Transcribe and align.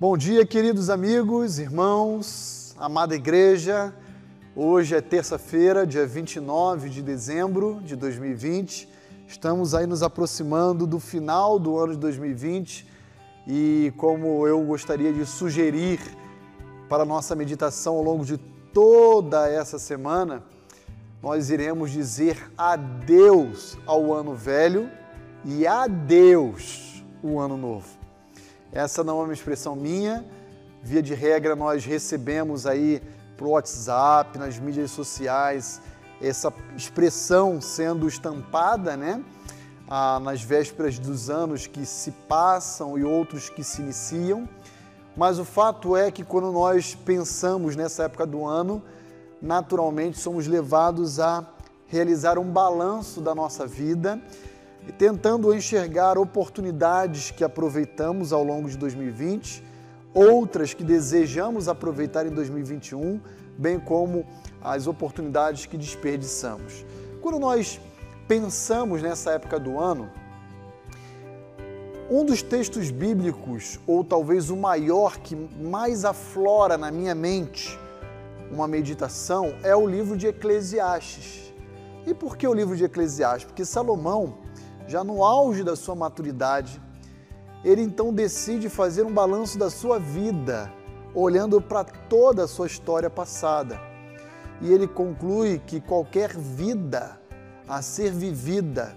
Bom 0.00 0.16
dia, 0.16 0.46
queridos 0.46 0.90
amigos, 0.90 1.58
irmãos, 1.58 2.72
amada 2.78 3.16
igreja. 3.16 3.92
Hoje 4.54 4.94
é 4.94 5.00
terça-feira, 5.00 5.84
dia 5.84 6.06
29 6.06 6.88
de 6.88 7.02
dezembro 7.02 7.80
de 7.82 7.96
2020. 7.96 8.88
Estamos 9.26 9.74
aí 9.74 9.88
nos 9.88 10.04
aproximando 10.04 10.86
do 10.86 11.00
final 11.00 11.58
do 11.58 11.76
ano 11.76 11.94
de 11.94 11.98
2020 11.98 12.86
e 13.44 13.92
como 13.96 14.46
eu 14.46 14.62
gostaria 14.62 15.12
de 15.12 15.26
sugerir 15.26 15.98
para 16.88 17.04
nossa 17.04 17.34
meditação 17.34 17.96
ao 17.96 18.02
longo 18.04 18.24
de 18.24 18.38
toda 18.72 19.48
essa 19.48 19.80
semana, 19.80 20.44
nós 21.20 21.50
iremos 21.50 21.90
dizer 21.90 22.52
adeus 22.56 23.76
ao 23.84 24.14
ano 24.14 24.32
velho 24.32 24.88
e 25.44 25.66
adeus 25.66 27.02
o 27.20 27.40
ano 27.40 27.56
novo. 27.56 28.07
Essa 28.72 29.02
não 29.02 29.20
é 29.20 29.24
uma 29.24 29.32
expressão 29.32 29.74
minha, 29.74 30.24
via 30.82 31.02
de 31.02 31.14
regra 31.14 31.56
nós 31.56 31.84
recebemos 31.84 32.66
aí 32.66 33.02
pro 33.36 33.50
WhatsApp, 33.50 34.38
nas 34.38 34.58
mídias 34.58 34.90
sociais, 34.90 35.80
essa 36.20 36.52
expressão 36.76 37.60
sendo 37.60 38.06
estampada, 38.06 38.96
né? 38.96 39.22
Ah, 39.88 40.20
nas 40.20 40.42
vésperas 40.42 40.98
dos 40.98 41.30
anos 41.30 41.66
que 41.66 41.86
se 41.86 42.10
passam 42.10 42.98
e 42.98 43.04
outros 43.04 43.48
que 43.48 43.64
se 43.64 43.80
iniciam. 43.80 44.46
Mas 45.16 45.38
o 45.38 45.44
fato 45.44 45.96
é 45.96 46.10
que 46.10 46.22
quando 46.22 46.52
nós 46.52 46.94
pensamos 46.94 47.74
nessa 47.74 48.04
época 48.04 48.26
do 48.26 48.44
ano, 48.44 48.82
naturalmente 49.40 50.18
somos 50.18 50.46
levados 50.46 51.18
a 51.18 51.46
realizar 51.86 52.38
um 52.38 52.44
balanço 52.44 53.20
da 53.20 53.34
nossa 53.34 53.66
vida 53.66 54.20
tentando 54.98 55.54
enxergar 55.54 56.18
oportunidades 56.18 57.30
que 57.30 57.44
aproveitamos 57.44 58.32
ao 58.32 58.42
longo 58.42 58.68
de 58.68 58.76
2020, 58.76 59.62
outras 60.14 60.74
que 60.74 60.82
desejamos 60.82 61.68
aproveitar 61.68 62.26
em 62.26 62.30
2021, 62.30 63.20
bem 63.56 63.78
como 63.78 64.26
as 64.62 64.86
oportunidades 64.86 65.66
que 65.66 65.76
desperdiçamos. 65.76 66.84
Quando 67.20 67.38
nós 67.38 67.80
pensamos 68.26 69.02
nessa 69.02 69.32
época 69.32 69.58
do 69.58 69.78
ano, 69.78 70.10
um 72.10 72.24
dos 72.24 72.42
textos 72.42 72.90
bíblicos, 72.90 73.78
ou 73.86 74.02
talvez 74.02 74.48
o 74.48 74.56
maior 74.56 75.18
que 75.18 75.36
mais 75.36 76.04
aflora 76.04 76.78
na 76.78 76.90
minha 76.90 77.14
mente 77.14 77.78
uma 78.50 78.66
meditação, 78.66 79.54
é 79.62 79.76
o 79.76 79.86
livro 79.86 80.16
de 80.16 80.26
Eclesiastes. 80.26 81.52
E 82.06 82.14
por 82.14 82.38
que 82.38 82.48
o 82.48 82.54
livro 82.54 82.74
de 82.74 82.84
Eclesiastes? 82.84 83.44
Porque 83.44 83.64
Salomão 83.64 84.38
já 84.88 85.04
no 85.04 85.22
auge 85.22 85.62
da 85.62 85.76
sua 85.76 85.94
maturidade, 85.94 86.80
ele 87.62 87.82
então 87.82 88.12
decide 88.12 88.70
fazer 88.70 89.04
um 89.04 89.12
balanço 89.12 89.58
da 89.58 89.68
sua 89.68 89.98
vida, 89.98 90.72
olhando 91.14 91.60
para 91.60 91.84
toda 91.84 92.44
a 92.44 92.48
sua 92.48 92.66
história 92.66 93.10
passada. 93.10 93.78
E 94.62 94.72
ele 94.72 94.88
conclui 94.88 95.60
que 95.64 95.80
qualquer 95.80 96.34
vida 96.36 97.20
a 97.68 97.82
ser 97.82 98.10
vivida, 98.10 98.96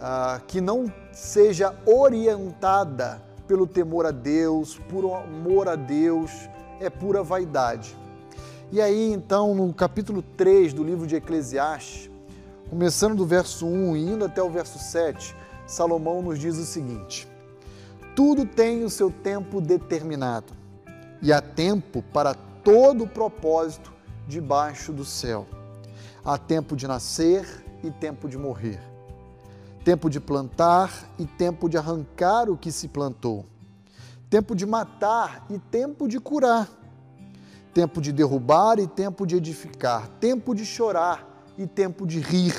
ah, 0.00 0.40
que 0.46 0.60
não 0.60 0.92
seja 1.10 1.74
orientada 1.86 3.22
pelo 3.48 3.66
temor 3.66 4.04
a 4.04 4.10
Deus, 4.10 4.78
por 4.90 5.10
amor 5.10 5.68
a 5.68 5.74
Deus, 5.74 6.30
é 6.80 6.90
pura 6.90 7.22
vaidade. 7.22 7.96
E 8.70 8.80
aí, 8.80 9.12
então, 9.12 9.54
no 9.54 9.72
capítulo 9.72 10.20
3 10.20 10.74
do 10.74 10.84
livro 10.84 11.06
de 11.06 11.16
Eclesiastes, 11.16 12.10
começando 12.68 13.16
do 13.16 13.26
verso 13.26 13.66
1 13.66 13.96
e 13.96 14.00
indo 14.00 14.24
até 14.24 14.42
o 14.42 14.50
verso 14.50 14.78
7, 14.78 15.34
Salomão 15.66 16.22
nos 16.22 16.38
diz 16.38 16.56
o 16.56 16.64
seguinte: 16.64 17.28
Tudo 18.14 18.44
tem 18.44 18.84
o 18.84 18.90
seu 18.90 19.10
tempo 19.10 19.60
determinado, 19.60 20.52
e 21.20 21.32
há 21.32 21.40
tempo 21.40 22.02
para 22.12 22.34
todo 22.34 23.04
o 23.04 23.08
propósito 23.08 23.92
debaixo 24.26 24.92
do 24.92 25.04
céu. 25.04 25.46
Há 26.24 26.38
tempo 26.38 26.74
de 26.74 26.88
nascer 26.88 27.46
e 27.82 27.90
tempo 27.90 28.28
de 28.28 28.38
morrer, 28.38 28.80
tempo 29.84 30.08
de 30.08 30.18
plantar 30.18 31.10
e 31.18 31.26
tempo 31.26 31.68
de 31.68 31.76
arrancar 31.76 32.48
o 32.48 32.56
que 32.56 32.72
se 32.72 32.88
plantou, 32.88 33.44
tempo 34.30 34.54
de 34.54 34.64
matar 34.64 35.44
e 35.50 35.58
tempo 35.58 36.08
de 36.08 36.18
curar, 36.18 36.66
tempo 37.74 38.00
de 38.00 38.10
derrubar 38.10 38.78
e 38.78 38.86
tempo 38.86 39.26
de 39.26 39.36
edificar, 39.36 40.08
tempo 40.18 40.54
de 40.54 40.64
chorar 40.64 41.33
e 41.56 41.66
tempo 41.66 42.06
de 42.06 42.20
rir, 42.20 42.54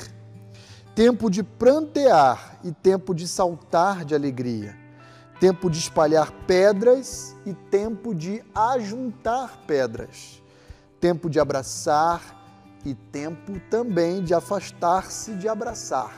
tempo 0.94 1.30
de 1.30 1.42
prantear 1.42 2.58
e 2.64 2.72
tempo 2.72 3.14
de 3.14 3.28
saltar 3.28 4.04
de 4.04 4.14
alegria, 4.14 4.76
tempo 5.38 5.70
de 5.70 5.78
espalhar 5.78 6.32
pedras 6.46 7.36
e 7.44 7.52
tempo 7.52 8.14
de 8.14 8.42
ajuntar 8.54 9.58
pedras, 9.66 10.42
tempo 11.00 11.28
de 11.28 11.38
abraçar 11.38 12.20
e 12.84 12.94
tempo 12.94 13.60
também 13.70 14.22
de 14.22 14.32
afastar-se 14.32 15.34
de 15.34 15.48
abraçar, 15.48 16.16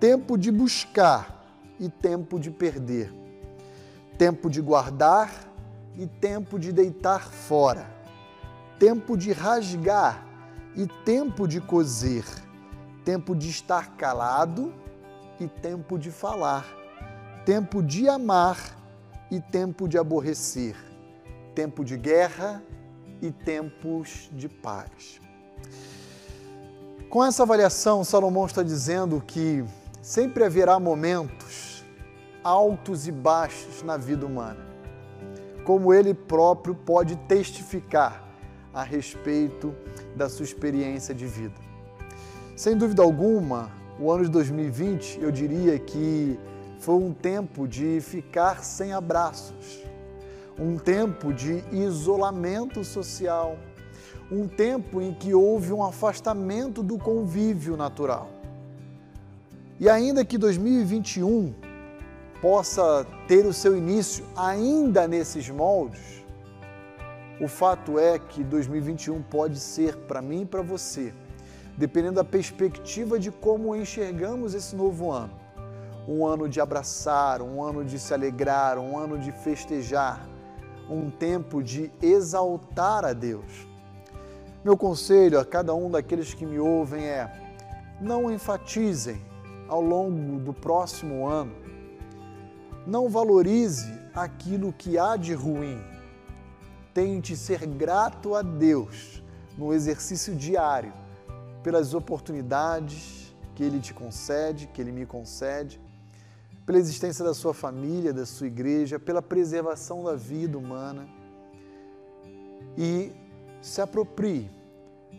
tempo 0.00 0.36
de 0.36 0.50
buscar 0.50 1.44
e 1.78 1.88
tempo 1.88 2.40
de 2.40 2.50
perder, 2.50 3.12
tempo 4.18 4.50
de 4.50 4.60
guardar 4.60 5.32
e 5.96 6.06
tempo 6.06 6.58
de 6.58 6.72
deitar 6.72 7.22
fora, 7.22 7.86
tempo 8.78 9.16
de 9.16 9.32
rasgar 9.32 10.29
e 10.76 10.86
tempo 11.04 11.48
de 11.48 11.60
cozer, 11.60 12.24
tempo 13.04 13.34
de 13.34 13.50
estar 13.50 13.96
calado 13.96 14.72
e 15.38 15.48
tempo 15.48 15.98
de 15.98 16.10
falar, 16.10 16.66
tempo 17.44 17.82
de 17.82 18.08
amar 18.08 18.58
e 19.30 19.40
tempo 19.40 19.88
de 19.88 19.98
aborrecer, 19.98 20.76
tempo 21.54 21.84
de 21.84 21.96
guerra 21.96 22.62
e 23.20 23.30
tempos 23.30 24.30
de 24.32 24.48
paz. 24.48 25.20
Com 27.08 27.24
essa 27.24 27.42
avaliação, 27.42 28.04
Salomão 28.04 28.46
está 28.46 28.62
dizendo 28.62 29.20
que 29.26 29.64
sempre 30.00 30.44
haverá 30.44 30.78
momentos 30.78 31.84
altos 32.42 33.06
e 33.08 33.12
baixos 33.12 33.82
na 33.82 33.96
vida 33.96 34.24
humana, 34.24 34.64
como 35.64 35.92
ele 35.92 36.14
próprio 36.14 36.74
pode 36.74 37.16
testificar 37.16 38.29
a 38.72 38.82
respeito 38.82 39.74
da 40.14 40.28
sua 40.28 40.44
experiência 40.44 41.14
de 41.14 41.26
vida. 41.26 41.54
Sem 42.56 42.76
dúvida 42.76 43.02
alguma, 43.02 43.70
o 43.98 44.10
ano 44.10 44.24
de 44.24 44.30
2020 44.30 45.20
eu 45.20 45.30
diria 45.30 45.78
que 45.78 46.38
foi 46.78 46.94
um 46.94 47.12
tempo 47.12 47.68
de 47.68 48.00
ficar 48.00 48.64
sem 48.64 48.92
abraços, 48.92 49.82
um 50.58 50.78
tempo 50.78 51.32
de 51.32 51.62
isolamento 51.72 52.82
social, 52.84 53.58
um 54.30 54.46
tempo 54.46 55.00
em 55.00 55.12
que 55.12 55.34
houve 55.34 55.72
um 55.72 55.84
afastamento 55.84 56.82
do 56.82 56.98
convívio 56.98 57.76
natural. 57.76 58.30
E 59.78 59.88
ainda 59.88 60.24
que 60.24 60.36
2021 60.36 61.54
possa 62.40 63.06
ter 63.26 63.44
o 63.46 63.52
seu 63.52 63.76
início 63.76 64.24
ainda 64.36 65.08
nesses 65.08 65.48
moldes, 65.50 66.19
o 67.40 67.48
fato 67.48 67.98
é 67.98 68.18
que 68.18 68.44
2021 68.44 69.22
pode 69.22 69.58
ser 69.58 69.96
para 69.96 70.20
mim 70.20 70.42
e 70.42 70.46
para 70.46 70.60
você, 70.60 71.14
dependendo 71.74 72.16
da 72.16 72.24
perspectiva 72.24 73.18
de 73.18 73.30
como 73.30 73.74
enxergamos 73.74 74.52
esse 74.52 74.76
novo 74.76 75.10
ano. 75.10 75.32
Um 76.06 76.26
ano 76.26 76.46
de 76.46 76.60
abraçar, 76.60 77.40
um 77.40 77.62
ano 77.62 77.82
de 77.82 77.98
se 77.98 78.12
alegrar, 78.12 78.78
um 78.78 78.98
ano 78.98 79.18
de 79.18 79.32
festejar, 79.32 80.28
um 80.90 81.08
tempo 81.08 81.62
de 81.62 81.90
exaltar 82.02 83.06
a 83.06 83.14
Deus. 83.14 83.66
Meu 84.62 84.76
conselho 84.76 85.40
a 85.40 85.44
cada 85.44 85.74
um 85.74 85.90
daqueles 85.90 86.34
que 86.34 86.44
me 86.44 86.58
ouvem 86.58 87.04
é: 87.04 87.32
não 87.98 88.30
enfatizem 88.30 89.18
ao 89.66 89.80
longo 89.80 90.38
do 90.40 90.52
próximo 90.52 91.26
ano, 91.26 91.54
não 92.86 93.08
valorize 93.08 93.98
aquilo 94.14 94.74
que 94.74 94.98
há 94.98 95.16
de 95.16 95.32
ruim 95.32 95.80
tente 96.94 97.36
ser 97.36 97.66
grato 97.66 98.34
a 98.34 98.42
Deus 98.42 99.22
no 99.56 99.72
exercício 99.72 100.34
diário 100.34 100.92
pelas 101.62 101.94
oportunidades 101.94 103.34
que 103.54 103.62
Ele 103.62 103.80
te 103.80 103.92
concede, 103.92 104.66
que 104.68 104.80
Ele 104.80 104.92
me 104.92 105.04
concede, 105.04 105.80
pela 106.64 106.78
existência 106.78 107.24
da 107.24 107.34
sua 107.34 107.52
família, 107.52 108.12
da 108.12 108.24
sua 108.24 108.46
igreja, 108.46 108.98
pela 108.98 109.20
preservação 109.20 110.04
da 110.04 110.14
vida 110.14 110.56
humana 110.56 111.08
e 112.78 113.12
se 113.60 113.80
aproprie 113.80 114.50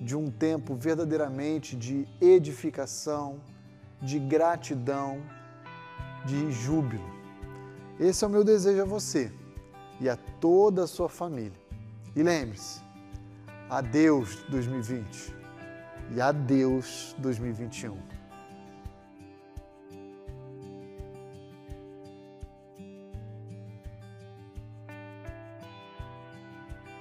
de 0.02 0.16
um 0.16 0.32
tempo 0.32 0.76
verdadeiramente 0.76 1.76
de 1.76 2.08
edificação, 2.20 3.40
de 4.02 4.18
gratidão, 4.18 5.22
de 6.26 6.52
júbilo. 6.52 7.06
Esse 8.00 8.24
é 8.24 8.28
o 8.28 8.32
meu 8.32 8.44
desejo 8.44 8.82
a 8.82 8.86
você 8.86 9.32
e 10.00 10.10
a 10.10 10.16
toda 10.16 10.86
a 10.86 10.88
sua 10.88 11.08
família. 11.08 11.61
E 12.14 12.24
lembre-se, 12.24 12.82
adeus 13.70 14.44
2020 14.50 15.34
e 16.14 16.20
adeus 16.20 17.16
2021. 17.20 17.98